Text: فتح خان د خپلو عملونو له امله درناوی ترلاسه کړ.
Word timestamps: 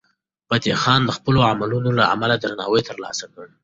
فتح 0.49 0.73
خان 0.83 1.01
د 1.05 1.11
خپلو 1.17 1.39
عملونو 1.49 1.89
له 1.99 2.03
امله 2.13 2.35
درناوی 2.43 2.81
ترلاسه 2.89 3.25
کړ. 3.33 3.45